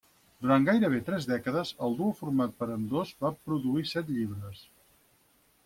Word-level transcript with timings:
Durant 0.43 0.63
gairebé 0.69 1.01
tres 1.09 1.27
dècades, 1.31 1.73
el 1.87 1.93
duo 1.99 2.15
format 2.21 2.57
per 2.63 2.69
ambdós 2.77 3.13
va 3.27 3.33
produir 3.45 3.87
set 3.93 4.13
llibres. 4.17 4.67